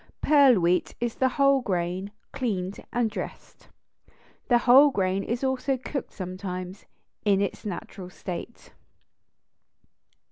Pearl 0.19 0.59
wheat 0.59 0.95
is 0.99 1.13
the 1.13 1.29
whole 1.29 1.61
grain 1.61 2.11
cleaned 2.31 2.83
and 2.91 3.07
dressed. 3.11 3.69
The 4.47 4.57
whole 4.57 4.89
grain 4.89 5.23
is 5.23 5.43
also 5.43 5.77
cooked 5.77 6.11
sometimes 6.11 6.87
in 7.23 7.39
its 7.39 7.65
natural 7.67 8.09
state. 8.09 8.73